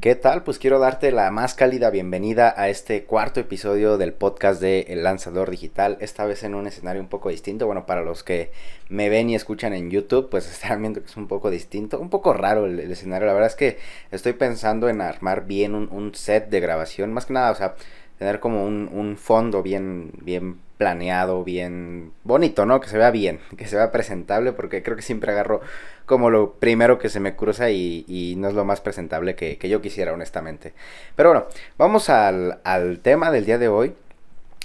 [0.00, 0.44] ¿Qué tal?
[0.44, 5.02] Pues quiero darte la más cálida bienvenida a este cuarto episodio del podcast de El
[5.02, 7.66] Lanzador Digital, esta vez en un escenario un poco distinto.
[7.66, 8.52] Bueno, para los que
[8.88, 12.10] me ven y escuchan en YouTube, pues estarán viendo que es un poco distinto, un
[12.10, 13.26] poco raro el, escenario.
[13.26, 13.78] La verdad es que
[14.12, 17.74] estoy pensando en armar bien un, set de grabación, más que nada, o sea,
[18.18, 22.80] tener como un, un fondo bien, bien planeado, bien bonito, ¿no?
[22.80, 25.60] Que se vea bien, que se vea presentable, porque creo que siempre agarro
[26.06, 29.82] como lo primero que se me cruza y, no es lo más presentable que, yo
[29.82, 30.72] quisiera, honestamente.
[31.16, 31.46] Pero bueno,
[31.76, 33.94] vamos al, tema del día de hoy.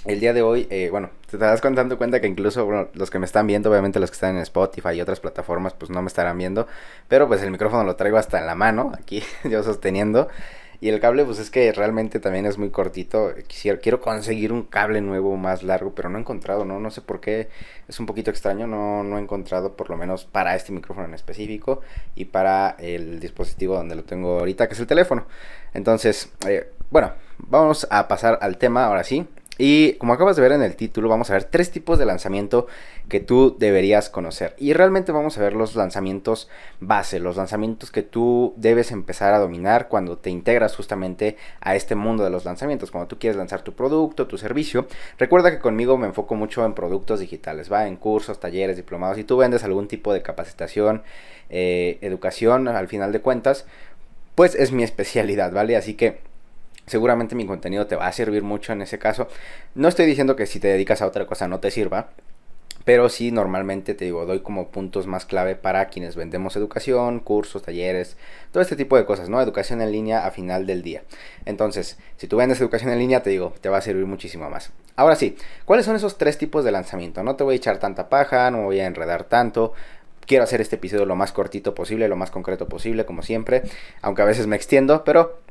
[0.06, 3.24] El día de hoy, eh, bueno, te das dando cuenta que incluso los que me
[3.24, 6.36] están viendo, obviamente los que están en Spotify y otras plataformas, pues no me estarán
[6.36, 6.68] viendo,
[7.08, 10.28] pero pues el micrófono lo traigo hasta en la mano, aquí yo sosteniendo.
[10.84, 13.32] Y el cable, pues es que realmente también es muy cortito.
[13.80, 16.78] Quiero conseguir un cable nuevo más largo, pero no he encontrado, ¿no?
[16.78, 17.48] No sé por qué.
[17.88, 18.66] Es un poquito extraño.
[18.66, 21.80] No, no he encontrado, por lo menos para este micrófono en específico
[22.14, 25.26] y para el dispositivo donde lo tengo ahorita, que es el teléfono.
[25.72, 29.26] Entonces, eh, bueno, vamos a pasar al tema ahora sí.
[29.56, 32.66] Y como acabas de ver en el título, vamos a ver tres tipos de lanzamiento
[33.08, 34.54] que tú deberías conocer.
[34.58, 36.48] Y realmente vamos a ver los lanzamientos
[36.80, 41.94] base, los lanzamientos que tú debes empezar a dominar cuando te integras justamente a este
[41.94, 42.90] mundo de los lanzamientos.
[42.90, 44.88] Cuando tú quieres lanzar tu producto, tu servicio.
[45.18, 49.16] Recuerda que conmigo me enfoco mucho en productos digitales, va en cursos, talleres, diplomados.
[49.16, 51.02] Si tú vendes algún tipo de capacitación,
[51.50, 53.66] eh, educación, al final de cuentas,
[54.34, 55.76] pues es mi especialidad, ¿vale?
[55.76, 56.33] Así que
[56.86, 59.28] seguramente mi contenido te va a servir mucho en ese caso.
[59.74, 62.10] No estoy diciendo que si te dedicas a otra cosa no te sirva,
[62.84, 67.62] pero sí normalmente te digo, doy como puntos más clave para quienes vendemos educación, cursos,
[67.62, 68.16] talleres,
[68.52, 69.40] todo este tipo de cosas, ¿no?
[69.40, 71.02] Educación en línea a final del día.
[71.46, 74.70] Entonces, si tú vendes educación en línea, te digo, te va a servir muchísimo más.
[74.96, 77.22] Ahora sí, ¿cuáles son esos tres tipos de lanzamiento?
[77.22, 79.72] No te voy a echar tanta paja, no voy a enredar tanto.
[80.26, 83.62] Quiero hacer este episodio lo más cortito posible, lo más concreto posible, como siempre,
[84.02, 85.43] aunque a veces me extiendo, pero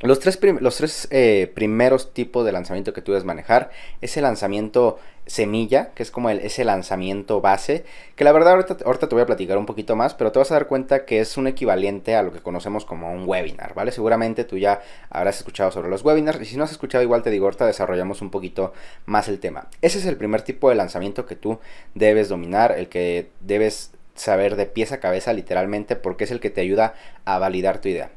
[0.00, 3.70] los tres, los tres eh, primeros tipos de lanzamiento que tú debes manejar
[4.02, 7.84] es el lanzamiento semilla, que es como el, ese lanzamiento base,
[8.14, 10.50] que la verdad ahorita, ahorita, te voy a platicar un poquito más, pero te vas
[10.50, 13.90] a dar cuenta que es un equivalente a lo que conocemos como un webinar, ¿vale?
[13.90, 17.30] Seguramente tú ya habrás escuchado sobre los webinars y si no has escuchado igual te
[17.30, 18.72] digo, ahorita desarrollamos un poquito
[19.06, 19.68] más el tema.
[19.82, 21.58] Ese es el primer tipo de lanzamiento que tú
[21.94, 26.50] debes dominar, el que debes saber de pieza a cabeza literalmente porque es el que
[26.50, 26.94] te ayuda
[27.24, 28.10] a validar tu idea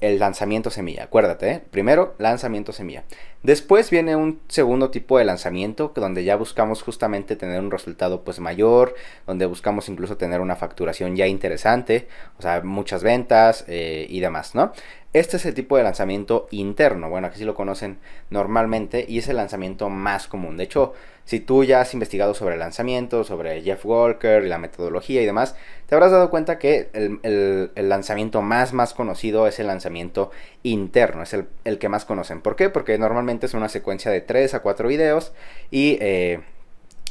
[0.00, 1.04] el lanzamiento semilla.
[1.04, 1.62] Acuérdate, ¿eh?
[1.70, 3.04] primero lanzamiento semilla.
[3.42, 8.40] Después viene un segundo tipo de lanzamiento donde ya buscamos justamente tener un resultado pues
[8.40, 8.94] mayor,
[9.26, 12.08] donde buscamos incluso tener una facturación ya interesante,
[12.38, 14.72] o sea, muchas ventas eh, y demás, ¿no?
[15.12, 19.28] Este es el tipo de lanzamiento interno, bueno, aquí sí lo conocen normalmente y es
[19.28, 20.58] el lanzamiento más común.
[20.58, 20.92] De hecho,
[21.26, 25.26] si tú ya has investigado sobre el lanzamiento, sobre Jeff Walker y la metodología y
[25.26, 25.56] demás,
[25.86, 30.30] te habrás dado cuenta que el, lanzamiento más, más conocido es el lanzamiento
[30.62, 32.40] interno, es el, que más conocen.
[32.40, 32.70] ¿Por qué?
[32.70, 35.32] Porque normalmente es una secuencia de 3 a 4 videos
[35.70, 35.98] y...
[36.00, 36.40] Eh,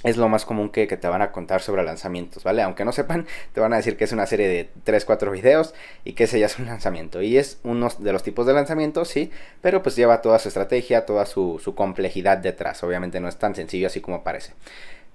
[0.03, 2.61] es lo más común que, te van a contar sobre lanzamientos, ¿vale?
[2.61, 5.73] Aunque no sepan, te van a decir que es una serie de 3, 4 videos
[6.03, 7.21] y que ese ya es un lanzamiento.
[7.21, 11.05] Y es uno de los tipos de lanzamientos, sí, pero pues lleva toda su estrategia,
[11.05, 12.83] toda su, su complejidad detrás.
[12.83, 14.53] Obviamente no es tan sencillo así como parece.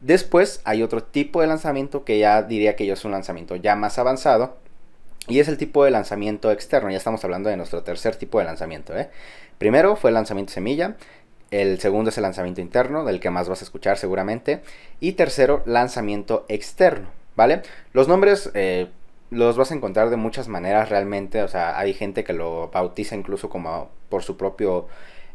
[0.00, 3.76] Después hay otro tipo de lanzamiento que ya diría que yo es un lanzamiento ya
[3.76, 4.56] más avanzado.
[5.28, 6.90] Y es el tipo de lanzamiento externo.
[6.90, 8.96] Ya estamos hablando de nuestro tercer tipo de lanzamiento.
[8.96, 9.10] ¿eh?
[9.58, 10.96] Primero fue el lanzamiento semilla.
[11.50, 14.62] El segundo es el lanzamiento interno, del que más vas a escuchar seguramente.
[15.00, 17.62] Y tercero, lanzamiento externo, ¿vale?
[17.92, 18.88] Los nombres eh,
[19.30, 21.42] los vas a encontrar de muchas maneras realmente.
[21.42, 24.86] O sea, hay gente que lo bautiza incluso como por su propio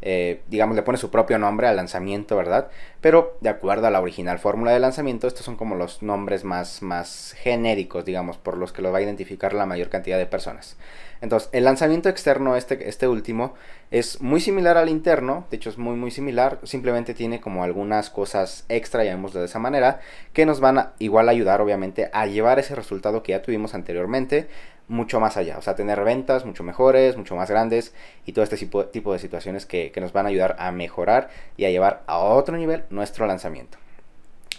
[0.07, 2.69] eh, digamos, le pone su propio nombre al lanzamiento, ¿verdad?
[3.01, 6.83] Pero de acuerdo a la original fórmula de lanzamiento, estos son como los nombres más,
[6.83, 10.77] más genéricos, digamos, por los que lo va a identificar la mayor cantidad de personas.
[11.21, 13.55] Entonces, el lanzamiento externo, este, este último,
[13.89, 18.11] es muy similar al interno, de hecho es muy muy similar, simplemente tiene como algunas
[18.11, 20.01] cosas extra, llamémoslo de esa manera,
[20.33, 24.47] que nos van a igual ayudar obviamente a llevar ese resultado que ya tuvimos anteriormente,
[24.87, 27.93] mucho más allá, o sea, tener ventas mucho mejores, mucho más grandes
[28.25, 31.65] y todo este tipo, de situaciones que, que nos van a ayudar a mejorar y
[31.65, 33.77] a llevar a otro nivel nuestro lanzamiento.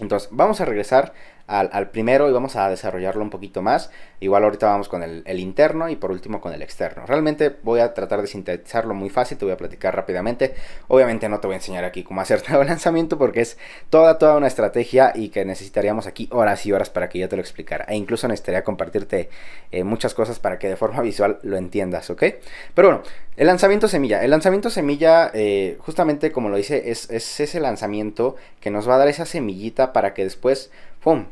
[0.00, 1.12] Entonces, vamos a regresar
[1.46, 3.90] al, primero y vamos a desarrollarlo un poquito más.
[4.19, 7.06] Igual ahorita vamos con el, interno y por último con el externo.
[7.06, 10.54] Realmente voy a tratar de sintetizarlo muy fácil, te voy a platicar rápidamente.
[10.88, 13.58] Obviamente no te voy a enseñar aquí cómo hacer todo el lanzamiento porque es
[13.90, 17.37] toda, toda una estrategia y que necesitaríamos aquí horas y horas para que yo te
[17.37, 17.84] lo explicara.
[17.88, 19.28] E incluso necesitaría compartirte
[19.70, 22.25] eh, muchas cosas para que de forma visual lo entiendas, ¿ok?
[22.75, 23.02] Pero bueno,
[23.37, 24.25] el lanzamiento semilla.
[24.25, 28.96] El lanzamiento semilla, eh, justamente como lo dice, es, es ese lanzamiento que nos va
[28.96, 30.70] a dar esa semillita para que después
[31.06, 31.26] ¡pum!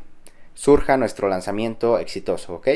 [0.55, 2.67] Surja nuestro lanzamiento exitoso, ¿ok?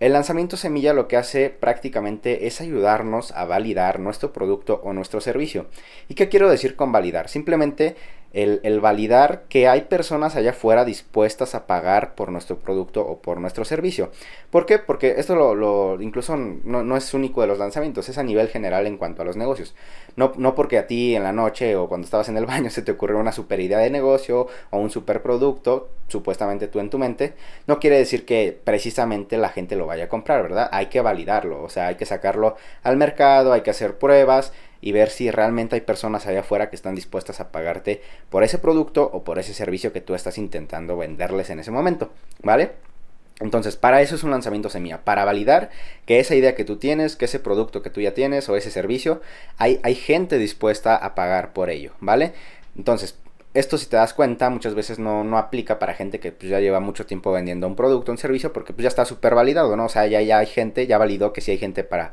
[0.00, 5.20] El lanzamiento semilla lo que hace prácticamente es ayudarnos a validar nuestro producto o nuestro
[5.20, 5.66] servicio.
[6.08, 7.28] ¿Y qué quiero decir con validar?
[7.28, 7.94] Simplemente
[8.34, 13.40] el, validar que hay personas allá afuera dispuestas a pagar por nuestro producto o por
[13.40, 14.10] nuestro servicio.
[14.50, 14.78] ¿Por qué?
[14.80, 18.98] Porque esto lo, incluso no, es único de los lanzamientos, es a nivel general en
[18.98, 19.74] cuanto a los negocios.
[20.16, 22.82] No, no porque a ti en la noche o cuando estabas en el baño se
[22.82, 26.98] te ocurrió una super idea de negocio o un super producto, supuestamente tú en tu
[26.98, 27.34] mente,
[27.66, 30.68] no quiere decir que precisamente la gente lo vaya a comprar, ¿verdad?
[30.72, 34.52] Hay que validarlo, o sea, hay que sacarlo al mercado, hay que hacer pruebas
[34.84, 38.58] y ver si realmente hay personas allá afuera que están dispuestas a pagarte por ese
[38.58, 42.10] producto o por ese servicio que tú estás intentando venderles en ese momento,
[42.42, 42.72] ¿vale?
[43.40, 45.70] Entonces, para eso es un lanzamiento semilla, para validar
[46.04, 48.70] que esa idea que tú tienes, que ese producto que tú ya tienes o ese
[48.70, 49.22] servicio,
[49.56, 52.34] hay, hay gente dispuesta a pagar por ello, ¿vale?
[52.76, 53.18] Entonces,
[53.54, 56.60] esto si te das cuenta muchas veces no, no aplica para gente que pues, ya
[56.60, 59.86] lleva mucho tiempo vendiendo un producto, un servicio, porque pues, ya está súper validado, ¿no?
[59.86, 62.12] O sea, ya, ya hay gente, ya validó que sí hay gente para,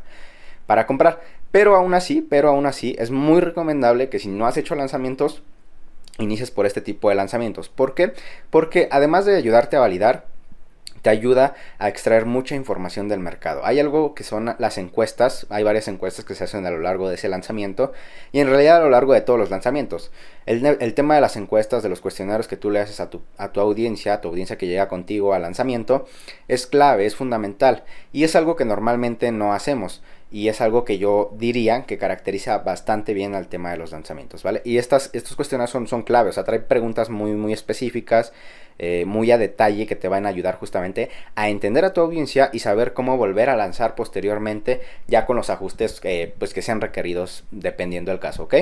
[0.67, 1.19] para comprar.
[1.51, 5.43] Pero aún así, pero aún así, es muy recomendable que si no has hecho lanzamientos,
[6.17, 7.69] inicies por este tipo de lanzamientos.
[7.69, 8.13] ¿Por qué?
[8.49, 10.25] Porque además de ayudarte a validar,
[11.01, 13.65] te ayuda a extraer mucha información del mercado.
[13.65, 17.09] Hay algo que son las encuestas, hay varias encuestas que se hacen a lo largo
[17.09, 17.91] de ese lanzamiento
[18.31, 20.11] y en realidad a lo largo de todos los lanzamientos.
[20.45, 23.51] El, tema de las encuestas, de los cuestionarios que tú le haces a tu, a
[23.51, 26.05] tu audiencia, a tu audiencia que llega contigo al lanzamiento,
[26.47, 30.97] es clave, es fundamental y es algo que normalmente no hacemos y es algo que
[30.97, 34.61] yo diría que caracteriza bastante bien al tema de los lanzamientos, ¿vale?
[34.63, 35.35] Y estas, estos
[35.69, 38.31] son, son claves, o sea, trae preguntas muy, muy específicas,
[38.79, 42.49] eh, muy a detalle que te van a ayudar justamente a entender a tu audiencia
[42.53, 46.01] y saber cómo volver a lanzar posteriormente ya con los ajustes
[46.39, 48.55] pues que sean requeridos dependiendo del caso, ¿ok?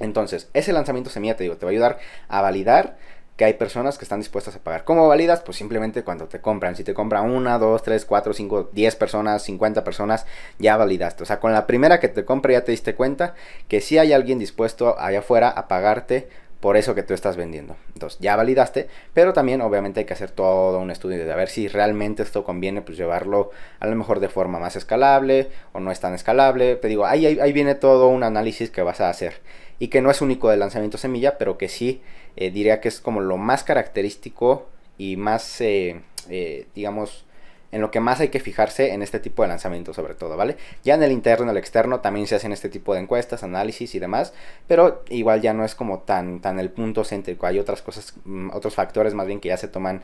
[0.00, 1.98] Entonces, ese lanzamiento semilla te digo, te va a ayudar
[2.28, 2.96] a validar
[3.40, 4.84] que hay personas que están dispuestas a pagar.
[4.84, 5.40] ¿Cómo validas?
[5.40, 6.76] Pues simplemente cuando te compran.
[6.76, 10.26] Si te compran una, dos, tres, cuatro, cinco, diez personas, 50 personas,
[10.58, 11.22] ya validaste.
[11.22, 13.34] O sea, con la primera que te compre ya te diste cuenta
[13.66, 16.28] que sí hay alguien dispuesto allá afuera a pagarte
[16.60, 17.76] por eso que tú estás vendiendo.
[17.94, 21.66] Entonces, ya validaste, pero también obviamente hay que hacer todo un estudio de ver si
[21.66, 26.00] realmente esto conviene, pues llevarlo a lo mejor de forma más escalable o no es
[26.00, 26.76] tan escalable.
[26.76, 29.40] Te digo, ahí, ahí, viene todo un análisis que vas a hacer
[29.78, 32.02] y que no es único del lanzamiento semilla, pero que sí
[32.36, 34.66] eh, diría que es como lo más característico
[34.98, 37.24] y más, eh, eh, digamos,
[37.72, 40.56] en lo que más hay que fijarse en este tipo de lanzamiento sobre todo, ¿vale?
[40.82, 43.94] Ya en el interno, en el externo también se hacen este tipo de encuestas, análisis
[43.94, 44.32] y demás,
[44.66, 48.50] pero igual ya no es como tan, tan el punto céntrico, hay otras cosas, mm,
[48.52, 50.02] otros factores más bien que ya se toman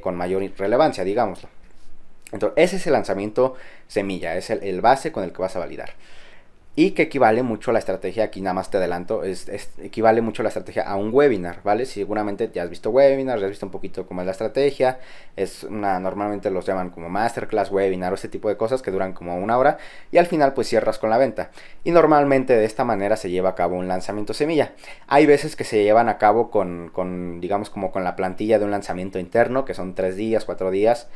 [0.00, 1.48] con mayor relevancia, digámoslo.
[2.32, 3.54] Entonces, ese es el lanzamiento
[3.88, 5.94] semilla, es el base con el que vas a validar
[6.78, 10.42] y que equivale mucho a la estrategia, aquí nada más te adelanto, es, equivale mucho
[10.42, 11.86] a la estrategia a un webinar, ¿vale?
[11.86, 14.98] Seguramente ya has visto webinars, ya has visto un poquito cómo es la estrategia,
[15.36, 19.14] es una, normalmente los llaman como masterclass, webinar o ese tipo de cosas que duran
[19.14, 19.78] como una hora
[20.12, 21.50] y al final pues cierras con la venta.
[21.82, 24.72] Y normalmente de esta manera se lleva a cabo un lanzamiento semilla.
[25.06, 28.66] Hay veces que se llevan a cabo con, con digamos como con la plantilla de
[28.66, 31.08] un lanzamiento interno, que son tres días, cuatro días,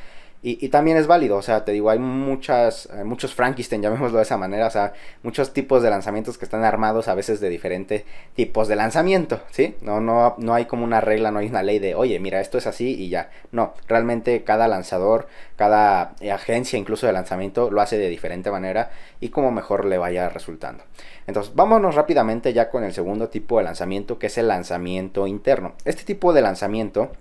[0.42, 4.22] y, también es válido, o sea, te digo, hay muchas, eh, muchos Frankenstein, llamémoslo de
[4.22, 8.04] esa manera, o sea, muchos tipos de lanzamientos que están armados a veces de diferentes
[8.34, 9.76] tipos de lanzamiento, ¿sí?
[9.82, 12.56] No, no, no hay como una regla, no hay una ley de, oye, mira, esto
[12.56, 13.30] es así y ya.
[13.52, 19.28] No, realmente cada lanzador, cada agencia incluso de lanzamiento lo hace de diferente manera y
[19.28, 20.84] como mejor le vaya resultando.
[21.26, 25.74] Entonces, vámonos rápidamente ya con el segundo tipo de lanzamiento, que es el lanzamiento interno.
[25.84, 27.12] Este tipo de lanzamiento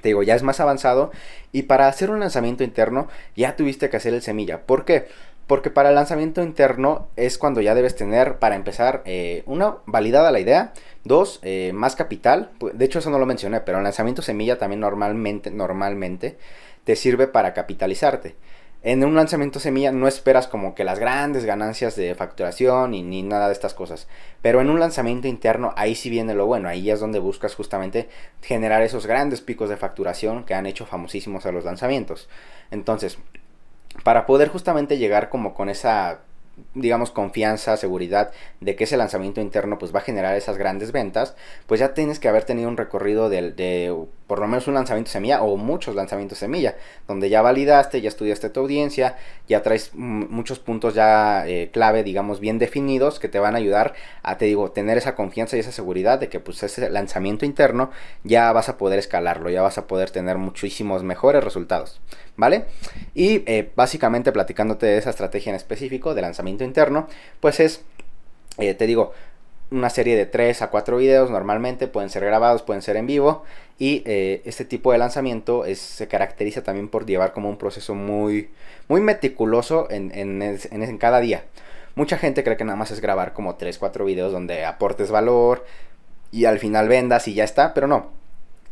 [0.00, 1.10] te digo, ya es más avanzado
[1.52, 4.62] y para hacer un lanzamiento interno ya tuviste que hacer el semilla.
[4.62, 5.06] ¿Por qué?
[5.46, 10.30] Porque para el lanzamiento interno es cuando ya debes tener, para empezar, eh, una, validada
[10.30, 10.74] la idea,
[11.04, 12.50] dos, eh, más capital.
[12.74, 16.36] De hecho, eso no lo mencioné, pero el lanzamiento semilla también normalmente, normalmente
[16.84, 18.36] te sirve para capitalizarte.
[18.88, 23.22] En un lanzamiento semilla no esperas como que las grandes ganancias de facturación y ni
[23.22, 24.08] nada de estas cosas.
[24.40, 26.70] Pero en un lanzamiento interno ahí sí viene lo bueno.
[26.70, 28.08] Ahí es donde buscas justamente
[28.40, 32.30] generar esos grandes picos de facturación que han hecho famosísimos a los lanzamientos.
[32.70, 33.18] Entonces,
[34.04, 36.20] para poder justamente llegar como con esa
[36.74, 41.34] digamos, confianza, seguridad de que ese lanzamiento interno pues va a generar esas grandes ventas,
[41.66, 43.94] pues ya tienes que haber tenido un recorrido de, de
[44.28, 46.76] por lo menos un lanzamiento semilla o muchos lanzamientos semilla,
[47.08, 49.16] donde ya validaste, ya estudiaste tu audiencia,
[49.48, 53.94] ya traes muchos puntos ya eh, clave, digamos, bien definidos que te van a ayudar
[54.22, 57.90] a, te digo, tener esa confianza y esa seguridad de que pues ese lanzamiento interno
[58.22, 62.00] ya vas a poder escalarlo, ya vas a poder tener muchísimos mejores resultados,
[62.36, 62.66] ¿vale?
[63.14, 67.08] Y eh, básicamente platicándote de esa estrategia en específico de lanzamiento interno,
[67.40, 67.82] pues es,
[68.58, 69.12] eh, te digo,
[69.70, 73.44] una serie de 3 a 4 videos normalmente, pueden ser grabados, pueden ser en vivo
[73.78, 78.48] y eh, este tipo de lanzamiento se caracteriza también por llevar como un proceso muy,
[78.88, 81.44] muy meticuloso en, en, en, cada día.
[81.94, 85.66] Mucha gente cree que nada más es grabar como 3, 4 videos donde aportes valor
[86.30, 88.10] y al final vendas y ya está, pero no.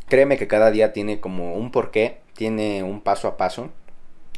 [0.07, 3.69] Créeme que cada día tiene como un porqué, tiene un paso a paso,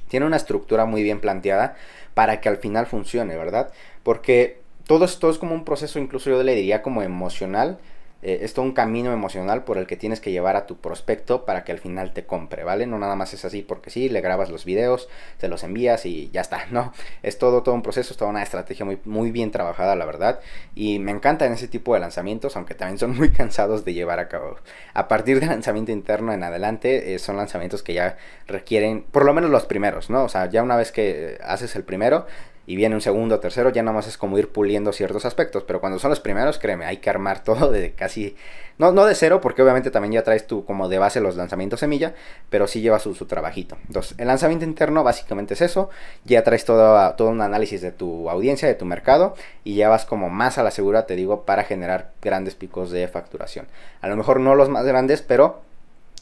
[0.09, 1.77] tiene una estructura muy bien planteada
[2.13, 3.71] para que al final funcione, ¿verdad?
[4.03, 7.79] Porque todo esto es como un proceso, incluso yo le diría como emocional.
[8.21, 11.45] Eh, es todo un camino emocional por el que tienes que llevar a tu prospecto
[11.45, 12.85] para que al final te compre, ¿vale?
[12.85, 15.07] No nada más es así porque sí, le grabas los videos,
[15.37, 16.93] se los envías y ya está, ¿no?
[17.23, 20.39] Es todo, todo un proceso, es toda una estrategia muy, muy bien trabajada, la verdad.
[20.75, 24.27] Y me encantan ese tipo de lanzamientos, aunque también son muy cansados de llevar a
[24.27, 24.57] cabo.
[24.93, 29.33] A partir del lanzamiento interno en adelante, eh, son lanzamientos que ya requieren, por lo
[29.33, 30.23] menos los primeros, ¿no?
[30.23, 32.25] O sea, ya una vez que haces el primero,
[32.69, 35.63] y viene un segundo tercero, ya nada más es como ir puliendo ciertos aspectos.
[35.63, 38.35] Pero cuando son los primeros, créeme, hay que armar todo de casi.
[38.77, 41.79] No, no de cero, porque obviamente también ya traes tú como de base los lanzamientos
[41.79, 42.13] semilla,
[42.51, 43.75] pero sí lleva su, su trabajito.
[43.87, 45.89] Entonces, el lanzamiento interno básicamente es eso.
[46.25, 49.33] Ya traes todo, todo un análisis de tu audiencia, de tu mercado,
[49.63, 53.07] y ya vas como más a la segura, te digo, para generar grandes picos de
[53.07, 53.65] facturación.
[54.01, 55.63] A lo mejor no los más grandes, pero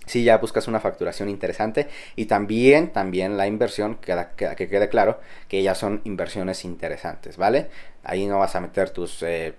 [0.08, 5.20] si ya buscas una facturación interesante y también, también la inversión, que, que, quede claro
[5.48, 7.70] que ya son inversiones interesantes, ¿vale?
[8.04, 9.54] Ahí no vas a meter tus eh,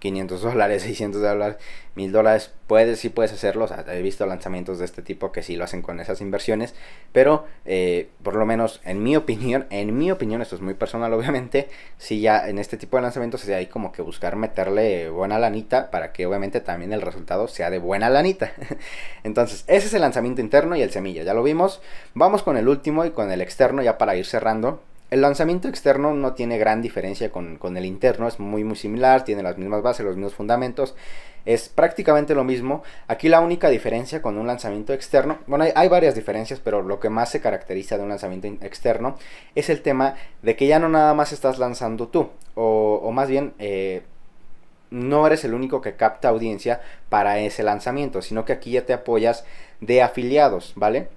[0.00, 1.56] 500 dólares, 600 dólares,
[1.94, 5.64] 1000 dólares, puedes, sí puedes hacerlo, he visto lanzamientos de este tipo que sí lo
[5.64, 6.74] hacen con esas inversiones,
[7.12, 11.12] pero eh, por lo menos en mi opinión, en mi opinión, esto es muy personal
[11.12, 15.90] obviamente, si ya en este tipo de lanzamientos hay como que buscar meterle buena lanita
[15.90, 18.52] para que obviamente también el resultado sea de buena lanita.
[19.24, 21.80] Entonces, ese es el lanzamiento interno y el semilla, ya lo vimos,
[22.14, 24.82] vamos con el último y con el externo ya para ir cerrando.
[25.10, 29.42] El lanzamiento externo no tiene gran diferencia con, el interno, es muy muy similar, tiene
[29.42, 30.94] las mismas bases, los mismos fundamentos,
[31.44, 32.84] es prácticamente lo mismo.
[33.08, 37.10] Aquí la única diferencia con un lanzamiento externo, bueno, hay, varias diferencias, pero lo que
[37.10, 39.16] más se caracteriza de un lanzamiento externo
[39.56, 43.54] es el tema de que ya no nada más estás lanzando tú, o, más bien...
[43.58, 44.02] Eh,
[44.92, 48.92] no eres el único que capta audiencia para ese lanzamiento, sino que aquí ya te
[48.92, 49.44] apoyas
[49.80, 51.08] de afiliados, ¿vale?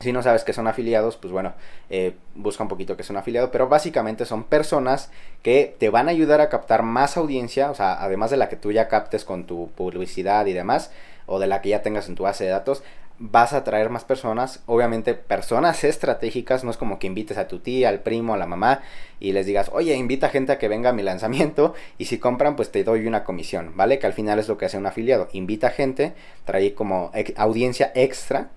[0.00, 1.54] Si no sabes que son afiliados, pues bueno,
[1.88, 5.10] eh, busca un poquito que son afiliados, pero básicamente son personas
[5.42, 8.56] que te van a ayudar a captar más audiencia, o sea, además de la que
[8.56, 10.90] tú ya captes con tu publicidad y demás,
[11.26, 12.82] o de la que ya tengas en tu base de datos,
[13.18, 17.60] vas a atraer más personas, obviamente personas estratégicas, no es como que invites a tu
[17.60, 18.82] tía, al primo, a la mamá
[19.20, 22.56] y les digas, oye, invita gente a que venga a mi lanzamiento y si compran
[22.56, 23.98] pues te doy una comisión, ¿vale?
[23.98, 28.50] Que al final es lo que hace un afiliado, invita gente, trae como audiencia extra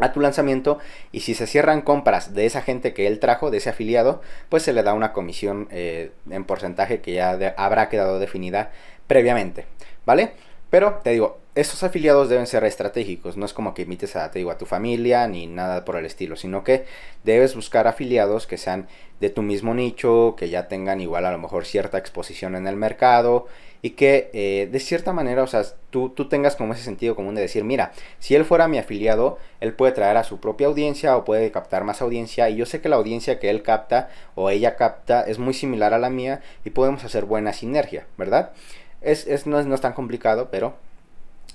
[0.00, 0.78] a tu lanzamiento
[1.12, 4.62] y si se cierran compras de esa gente que él trajo, de ese afiliado, pues
[4.62, 8.70] se le da una comisión eh, en porcentaje que ya habrá quedado definida
[9.06, 9.66] previamente,
[10.04, 10.32] ¿vale?
[10.70, 14.38] Pero te digo, estos afiliados deben ser estratégicos, no es como que invites a, te
[14.38, 16.84] digo, a tu familia ni nada por el estilo, sino que
[17.24, 18.86] debes buscar afiliados que sean
[19.18, 22.76] de tu mismo nicho, que ya tengan igual a lo mejor cierta exposición en el
[22.76, 23.46] mercado
[23.82, 27.34] y que eh, de cierta manera, o sea, tú, tú tengas como ese sentido común
[27.34, 31.16] de decir, mira, si él fuera mi afiliado, él puede traer a su propia audiencia
[31.16, 34.50] o puede captar más audiencia y yo sé que la audiencia que él capta o
[34.50, 38.52] ella capta es muy similar a la mía y podemos hacer buena sinergia, ¿verdad?
[39.00, 40.74] Es, no, es, no es tan complicado, pero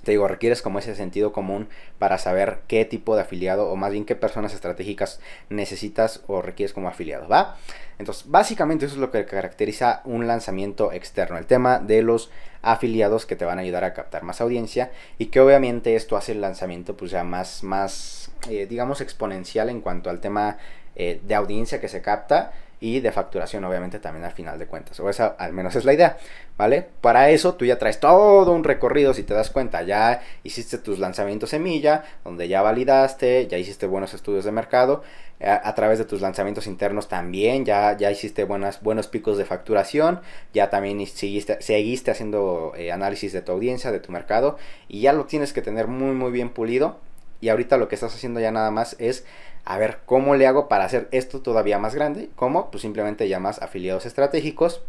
[0.03, 1.67] te digo, requieres como ese sentido común
[1.97, 5.19] para saber qué tipo de afiliado o más bien qué personas estratégicas
[5.49, 7.57] necesitas o requieres como afiliado, ¿va?
[7.99, 12.31] Entonces, básicamente eso es lo que caracteriza un lanzamiento externo, el tema de los
[12.61, 16.31] afiliados que te van a ayudar a captar más audiencia y que obviamente esto hace
[16.31, 20.57] el lanzamiento pues ya más, más eh, digamos, exponencial en cuanto al tema
[20.95, 24.99] eh, de audiencia que se capta y de facturación obviamente también al final de cuentas.
[24.99, 26.17] O esa al menos es la idea,
[26.57, 26.85] ¿vale?
[26.99, 30.99] Para eso tú ya traes todo un recorrido, si te das cuenta, ya hiciste tus
[30.99, 35.01] lanzamientos semilla, donde ya validaste, ya hiciste buenos estudios de mercado,
[35.39, 40.19] a, través de tus lanzamientos internos también, ya, ya hiciste buenos picos de facturación,
[40.53, 44.57] ya también seguiste, seguiste haciendo eh, análisis de tu audiencia, de tu mercado,
[44.89, 46.99] y ya lo tienes que tener muy muy bien pulido.
[47.39, 49.25] Y ahorita lo que estás haciendo ya nada más es
[49.65, 52.29] a ver cómo le hago para hacer esto todavía más grande.
[52.35, 52.69] ¿Cómo?
[52.71, 54.81] Pues simplemente llamas afiliados estratégicos.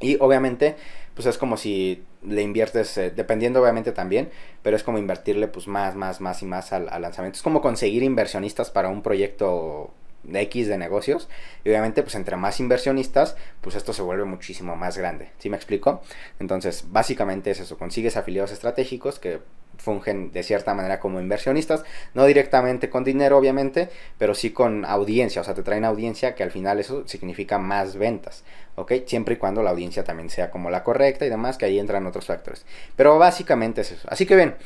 [0.00, 0.76] Y obviamente,
[1.14, 4.30] pues es como si le inviertes, eh, dependiendo obviamente también,
[4.62, 7.36] pero es como invertirle pues más, más, más y más al, lanzamiento.
[7.36, 9.90] Es como conseguir inversionistas para un proyecto
[10.32, 11.28] X de negocios.
[11.64, 15.30] Y obviamente, pues entre más inversionistas, pues esto se vuelve muchísimo más grande.
[15.38, 16.00] ¿Sí me explico?
[16.38, 17.76] Entonces, básicamente es eso.
[17.76, 19.40] Consigues afiliados estratégicos que
[19.78, 25.40] fungen de cierta manera como inversionistas, no directamente con dinero obviamente, pero sí con audiencia,
[25.40, 28.44] o sea, te traen audiencia que al final eso significa más ventas,
[28.74, 28.92] ¿ok?
[29.06, 32.06] Siempre y cuando la audiencia también sea como la correcta y demás, que ahí entran
[32.06, 32.66] otros factores.
[32.96, 34.08] Pero básicamente es eso.
[34.10, 34.56] Así que ven,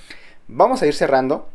[0.49, 1.49] vamos a ir cerrando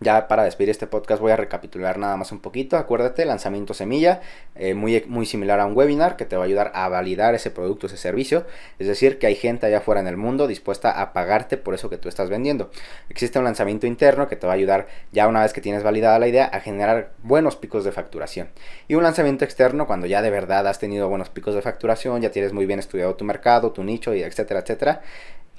[0.00, 2.76] ya para despedir este podcast voy a recapitular nada más un poquito.
[2.76, 4.20] Acuérdate, lanzamiento semilla,
[4.54, 7.50] eh, muy, muy similar a un webinar que te va a ayudar a validar ese
[7.50, 8.46] producto, ese servicio.
[8.78, 11.90] Es decir, que hay gente allá afuera en el mundo dispuesta a pagarte por eso
[11.90, 12.70] que tú estás vendiendo.
[13.08, 16.18] Existe un lanzamiento interno que te va a ayudar ya una vez que tienes validada
[16.18, 18.50] la idea a generar buenos picos de facturación.
[18.86, 22.30] Y un lanzamiento externo cuando ya de verdad has tenido buenos picos de facturación, ya
[22.30, 25.02] tienes muy bien estudiado tu mercado, tu nicho, y etcétera, etcétera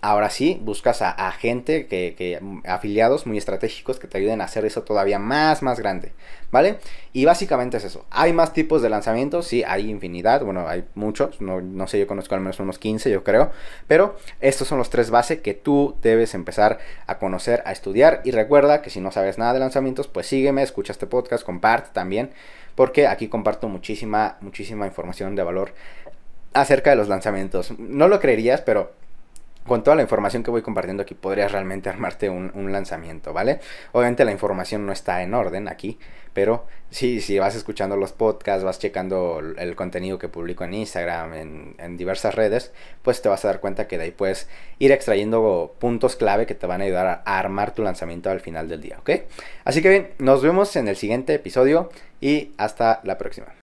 [0.02, 4.84] Ahora sí, buscas a, gente, que, afiliados muy estratégicos que te ayuden a hacer eso
[4.84, 6.14] todavía más, más grande,
[6.52, 6.80] ¿vale?
[7.12, 8.06] Y básicamente es eso.
[8.10, 9.48] ¿Hay más tipos de lanzamientos?
[9.48, 13.12] Sí, hay infinidad, bueno, hay muchos, no, no sé, yo conozco al menos unos 15,
[13.12, 13.52] yo creo,
[13.88, 18.32] pero estos son los tres bases que tú debes empezar a conocer, a estudiar y
[18.32, 22.32] recuerda que si no sabes nada de lanzamientos, pues sígueme, escucha este podcast, comparte también,
[22.76, 25.74] porque aquí comparto muchísima, muchísima información de valor
[26.54, 27.78] acerca de los lanzamientos.
[27.78, 28.94] No lo creerías, pero
[29.70, 33.60] con toda la información que voy compartiendo aquí podrías realmente armarte un, lanzamiento, ¿vale?
[33.94, 35.98] Obviamente la información no está en orden aquí,
[36.34, 41.34] pero sí, si vas escuchando los podcasts, vas checando el contenido que publico en Instagram,
[41.78, 42.72] en, diversas redes,
[43.04, 44.50] pues te vas a dar cuenta que de ahí puedes
[44.80, 48.68] ir extrayendo puntos clave que te van a ayudar a armar tu lanzamiento al final
[48.68, 49.12] del día, ¿ok?
[49.66, 53.54] Así que bien, nos vemos en el siguiente episodio y hasta la próxima.